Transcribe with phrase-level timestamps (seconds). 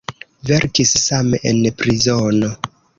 [0.49, 2.55] Verkis same en prizono.